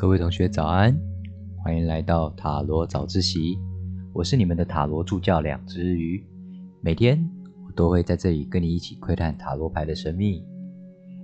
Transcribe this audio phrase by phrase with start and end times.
[0.00, 0.96] 各位同学早安，
[1.56, 3.58] 欢迎来到塔罗早自习。
[4.12, 6.24] 我是你们的塔罗助教两只鱼，
[6.80, 7.18] 每天
[7.66, 10.46] 我都会在这里跟你一起窥探塔罗牌的神秘，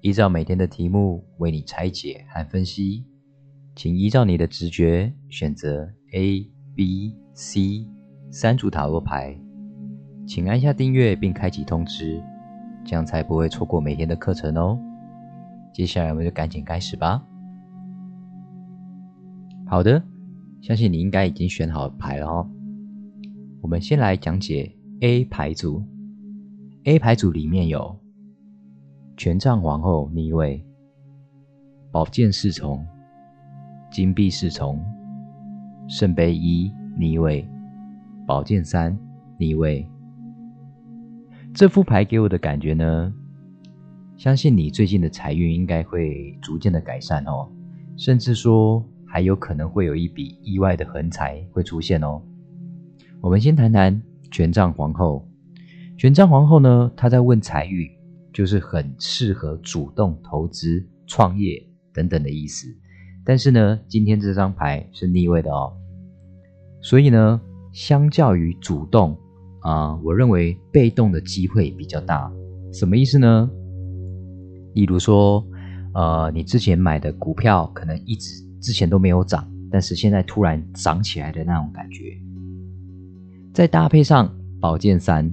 [0.00, 3.04] 依照每天的题目为你拆解和分析。
[3.76, 6.44] 请依照你的直觉选择 A、
[6.74, 7.86] B、C
[8.32, 9.38] 三组塔罗牌，
[10.26, 12.20] 请按下订阅并开启通知，
[12.84, 14.76] 这样才不会错过每天的课程哦。
[15.72, 17.24] 接下来我们就赶紧开始吧。
[19.68, 20.00] 好的，
[20.60, 22.48] 相信你应该已经选好牌了哦。
[23.60, 25.82] 我们先来讲解 A 牌组。
[26.84, 27.98] A 牌组里面有
[29.16, 30.64] 权杖皇后逆位、
[31.90, 32.86] 宝剑侍从、
[33.90, 34.80] 金币侍从、
[35.88, 37.44] 圣杯一逆位、
[38.24, 38.96] 宝剑三
[39.36, 39.84] 逆位。
[41.52, 43.12] 这副牌给我的感觉呢？
[44.16, 47.50] 相信你最近的财运应该会逐渐的改善哦，
[47.96, 52.20] 甚至说还有可能会有一笔意外的横财会出现哦。
[53.20, 55.26] 我们先谈谈权杖皇后。
[55.96, 57.88] 权杖皇后呢，她在问财运，
[58.32, 62.66] 就是很适合主动投资、创业等等的意思。
[63.24, 65.72] 但是呢，今天这张牌是逆位的哦，
[66.82, 67.40] 所以呢，
[67.72, 69.18] 相较于主动
[69.60, 72.30] 啊，我认为被动的机会比较大。
[72.72, 73.50] 什么意思呢？
[74.74, 75.42] 例如说，
[75.94, 82.16] 呃，你之前买的股票可能一直之前都没有涨，但是现在突然涨起来的那种感觉。
[83.52, 85.32] 再搭配上宝剑三，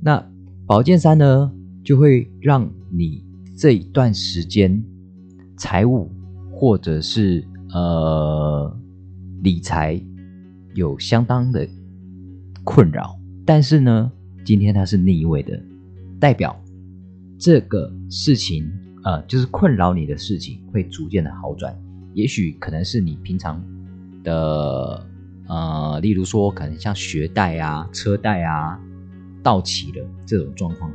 [0.00, 0.24] 那
[0.66, 1.52] 宝剑三呢，
[1.84, 3.24] 就会让你
[3.56, 4.82] 这一段时间
[5.56, 6.10] 财务
[6.52, 8.76] 或者是呃
[9.42, 10.00] 理财
[10.74, 11.68] 有相当的
[12.64, 13.18] 困扰。
[13.44, 14.10] 但是呢，
[14.44, 15.60] 今天它是逆位的，
[16.18, 16.56] 代表。
[17.42, 18.70] 这个事情，
[19.04, 21.76] 呃，就是困扰你的事情会逐渐的好转。
[22.12, 23.64] 也许可能是你平常
[24.24, 25.06] 的，
[25.48, 28.80] 呃，例如说，可能像学贷啊、车贷啊
[29.42, 30.92] 到期了这种状况。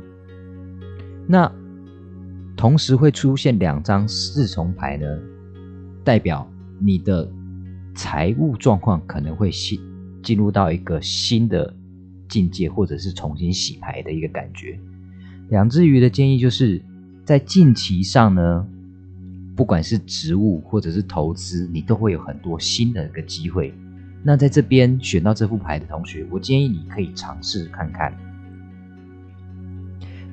[1.26, 1.50] 那
[2.56, 5.06] 同时会出现两张四重牌呢，
[6.04, 7.28] 代表你的
[7.94, 9.80] 财务状况可能会新
[10.22, 11.74] 进入到一个新的
[12.28, 14.78] 境界，或者是重新洗牌的一个感觉。
[15.48, 16.82] 两只鱼的建议就是
[17.26, 18.64] 在近期上呢，
[19.56, 23.74] 不管是植物或者是投资，你都会有很多新的一个机会。
[24.22, 28.16] 那在这边选到这副牌的同学，我建议你可以尝试看看。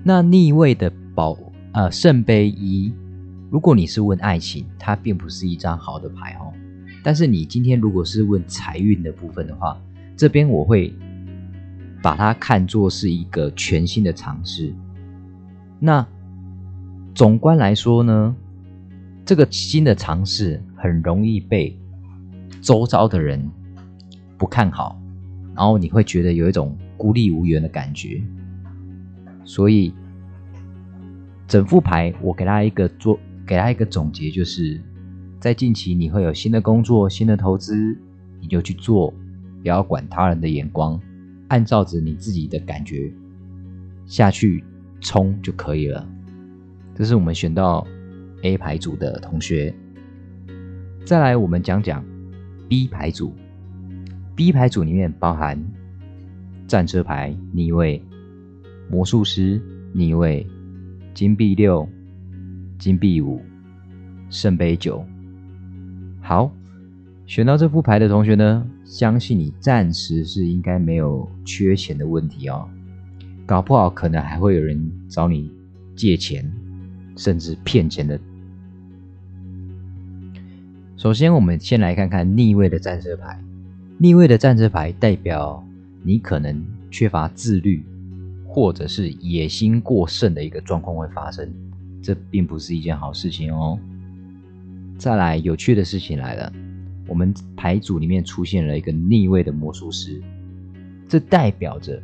[0.03, 1.35] 那逆位的宝
[1.71, 2.93] 呃圣杯一，
[3.49, 6.53] 如果你是问爱情，它并不是一张好的牌哦。
[7.01, 9.81] 但是你今天如果是问财运的部分的话，
[10.15, 10.93] 这边我会
[12.03, 14.71] 把它看作是一个全新的尝试。
[15.79, 16.07] 那
[17.13, 18.35] 总观来说呢，
[19.24, 21.78] 这个新的尝试很容易被
[22.62, 23.50] 周遭的人
[24.38, 25.00] 不看好，
[25.56, 28.22] 然后你会觉得有一种孤立无援的感觉。
[29.46, 29.94] 所以
[31.47, 34.81] 整副牌我给他一个做，给他一个总结，就是
[35.40, 37.97] 在近期你会有新的工作、新的投资，
[38.40, 39.13] 你就去做，
[39.62, 41.00] 不要管他人的眼光，
[41.50, 43.13] 按照着你自己的感觉
[44.06, 44.63] 下去。
[45.06, 46.07] 冲就可以了。
[46.95, 47.85] 这是我们选到
[48.43, 49.73] A 牌组的同学。
[51.05, 52.03] 再来，我们讲讲
[52.69, 53.33] B 牌组。
[54.35, 55.61] B 牌组里面包含
[56.67, 58.01] 战车牌逆位、
[58.89, 59.61] 魔术师
[59.91, 60.47] 逆位、
[61.13, 61.87] 金币六、
[62.79, 63.41] 金币五、
[64.29, 65.05] 圣杯九。
[66.21, 66.51] 好，
[67.25, 72.67] 选到这副牌的同学呢，相信你暂时是应该没有缺钱的问题哦。
[73.45, 75.51] 搞不好可能还会有人找你
[75.95, 76.49] 借钱，
[77.16, 78.19] 甚至骗钱的。
[80.96, 83.40] 首先，我们先来看看逆位的战车牌。
[83.97, 85.66] 逆位的战车牌代表
[86.01, 87.85] 你可能缺乏自律，
[88.46, 91.51] 或者是野心过剩的一个状况会发生，
[92.01, 93.78] 这并不是一件好事情哦。
[94.97, 96.51] 再来，有趣的事情来了，
[97.07, 100.21] 我们牌组里面出现了一个逆位的魔术师，
[101.07, 102.01] 这代表着。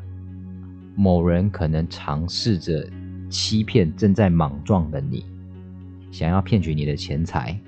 [0.95, 2.85] 某人可能尝试着
[3.29, 5.23] 欺骗正在莽撞的你，
[6.11, 7.59] 想要骗取你的钱财。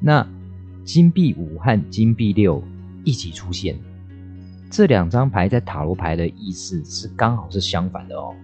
[0.00, 0.26] 那
[0.84, 2.62] 金币五和金币六
[3.04, 3.78] 一起出现，
[4.70, 8.34] 这两张牌在塔罗牌的意思是刚好是相反的哦。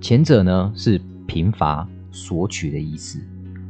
[0.00, 3.20] 前者呢是贫乏索取的意思，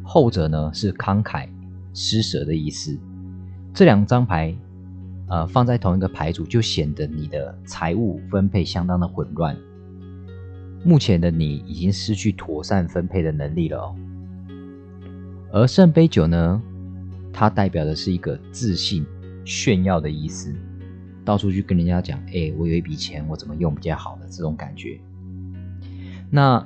[0.02, 1.48] 后者呢是慷慨
[1.92, 2.98] 施舍的意思。
[3.74, 4.56] 这两张牌。
[5.30, 9.56] 呃，放在同一个牌组，就显得你的财务分配相当的混乱。
[10.84, 13.78] 目前的你已经失去妥善分配的能力了。
[13.78, 13.96] 哦
[15.52, 16.62] 而圣杯九呢，
[17.32, 19.04] 它代表的是一个自信、
[19.44, 20.54] 炫耀的意思，
[21.24, 25.00] 到处去跟人家讲：“哎，我有一笔钱，我怎么用比较好的这种感觉。”
[26.30, 26.64] 那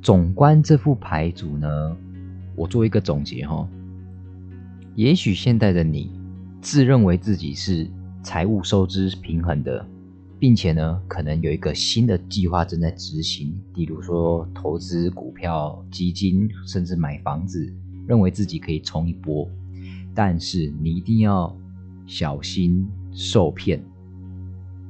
[0.00, 1.96] 总观这副牌组呢，
[2.54, 3.68] 我做一个总结哈。
[4.94, 6.19] 也许现在的你
[6.60, 7.88] 自认为自己是
[8.22, 9.86] 财务收支平衡的，
[10.38, 17.72] 并且呢，可能有一个新的计划正在执行，例如说投资股票、基金，甚至买房子，
[18.06, 19.48] 认为自己可以冲一波。
[20.14, 21.56] 但是你一定要
[22.06, 23.82] 小心受骗，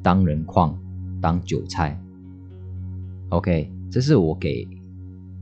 [0.02, 0.76] 当人矿，
[1.20, 1.96] 当韭菜。
[3.28, 4.67] OK，这是我给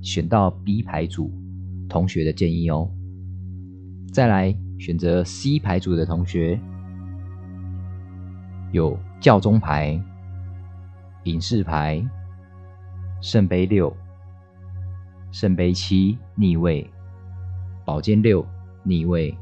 [0.02, 1.30] 选到 B 牌组
[1.88, 2.90] 同学的建议哦。
[4.12, 6.58] 再来选择 C 牌组的同学，
[8.70, 10.00] 有教宗牌、
[11.24, 12.02] 隐士牌、
[13.20, 13.94] 圣杯六、
[15.32, 16.88] 圣杯七逆位、
[17.84, 18.46] 宝剑六
[18.84, 19.36] 逆位。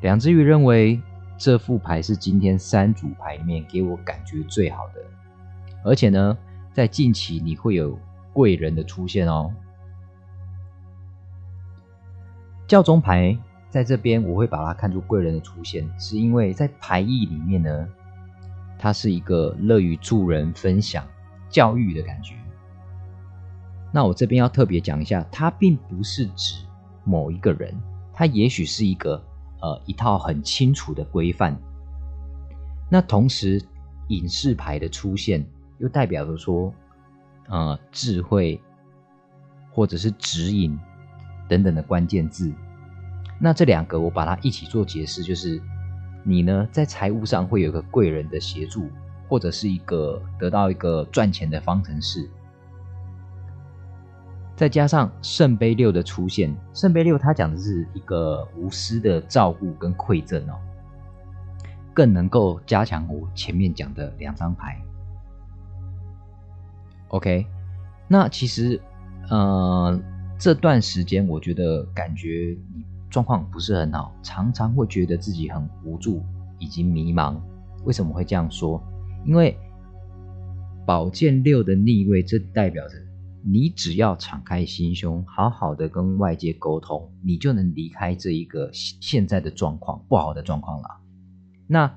[0.00, 0.98] 两只鱼认为
[1.36, 5.02] 这副牌是今天三组牌里面给我感觉最好的。
[5.84, 6.38] 而且呢，
[6.72, 7.98] 在近期你会有
[8.32, 9.52] 贵人的出现哦。
[12.70, 13.36] 教宗牌
[13.68, 17.88] 在这边，我会把它看作贵人的出现，是因为在牌意里面呢，
[18.78, 21.04] 它是一个乐于助人、分享、
[21.48, 22.36] 教育的感觉。
[23.90, 26.64] 那我这边要特别讲一下，它并不是指
[27.02, 27.74] 某一个人，
[28.12, 29.20] 它也许是一个
[29.60, 31.60] 呃一套很清楚的规范。
[32.88, 33.60] 那同时，
[34.10, 35.44] 隐士牌的出现。
[35.78, 36.72] 又代表着说，
[37.48, 38.60] 呃，智慧
[39.72, 40.78] 或者是指引
[41.50, 42.52] 等等的关键字。
[43.40, 45.60] 那这两个我把它一起做解释，就是
[46.22, 48.88] 你呢在财务上会有个贵人的协助，
[49.28, 52.30] 或者是一个得到一个赚钱的方程式。
[54.54, 60.54] 再加上圣杯六的出现，圣杯六它讲的是一个无私的照顾跟馈赠哦，
[61.92, 64.78] 更能够加强我前面讲的两张牌。
[67.08, 67.46] OK，
[68.06, 68.80] 那其实，
[69.30, 69.98] 呃，
[70.40, 76.24] 这段时间我觉得感觉你状况不是很好，常常会觉得自己很无助
[76.58, 77.38] 以及迷茫。
[77.84, 78.82] 为什么会这样说？
[79.26, 79.54] 因为
[80.86, 82.94] 宝剑六的逆位，这代表着
[83.44, 90.88] 你只要敞开心胸，好好的跟外界沟通，你就能离开这一个现在的状况不好的状况了。
[91.66, 91.94] 那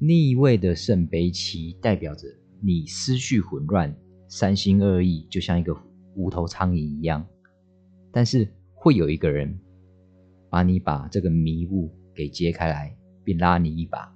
[0.00, 2.26] 逆位的圣杯七代表着
[2.60, 3.94] 你思绪混乱。
[4.28, 5.76] 三心二意，就像一个
[6.16, 7.24] 无头苍蝇一样，
[8.12, 9.58] 但是会有一个人
[10.48, 14.12] 把你把这个迷雾给揭开来，并拉你一把。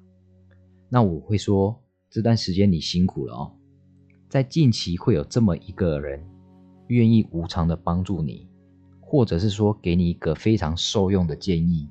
[0.89, 1.81] 那我会说，
[2.11, 3.53] 这段时间你辛苦了哦。
[4.29, 6.25] 在近期会有这么一个人，
[6.89, 8.49] 愿意无偿的帮助你，
[9.01, 11.89] 或者是说给你一个非常受用的建议，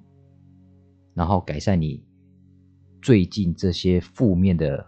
[1.14, 2.04] 然后改善你
[3.02, 4.86] 最近这些负面的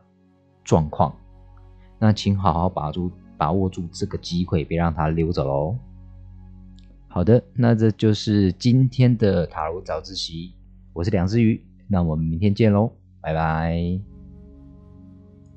[0.63, 1.15] 状况。
[1.99, 3.11] 那请好好把住。
[3.37, 5.77] 把握住这个机会，别让它溜走喽。
[7.15, 10.53] 好的，那这就是今天的塔罗早自习，
[10.91, 12.91] 我是两只鱼，那我们明天见喽，
[13.21, 14.14] 拜拜。